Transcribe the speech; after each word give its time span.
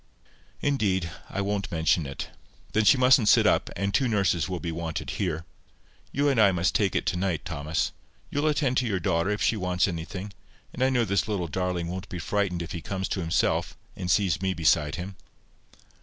"Indeed, 0.61 1.11
I 1.29 1.41
won't 1.41 1.71
mention 1.71 2.07
it.—Then 2.07 2.85
she 2.85 2.97
mustn't 2.97 3.29
sit 3.29 3.45
up, 3.45 3.69
and 3.75 3.93
two 3.93 4.07
nurses 4.07 4.49
will 4.49 4.59
be 4.59 4.71
wanted 4.71 5.11
here. 5.21 5.45
You 6.11 6.27
and 6.27 6.39
I 6.41 6.51
must 6.51 6.73
take 6.73 6.95
it 6.95 7.05
to 7.05 7.17
night, 7.17 7.45
Thomas. 7.45 7.91
You'll 8.31 8.47
attend 8.47 8.77
to 8.77 8.87
your 8.87 8.99
daughter, 8.99 9.29
if 9.29 9.43
she 9.43 9.55
wants 9.57 9.87
anything, 9.87 10.33
and 10.73 10.81
I 10.83 10.89
know 10.89 11.05
this 11.05 11.27
little 11.27 11.47
darling 11.47 11.87
won't 11.87 12.09
be 12.09 12.17
frightened 12.17 12.63
if 12.63 12.71
he 12.71 12.81
comes 12.81 13.07
to 13.09 13.19
himself, 13.19 13.77
and 13.95 14.09
sees 14.09 14.41
me 14.41 14.55
beside 14.55 14.95
him." 14.95 15.17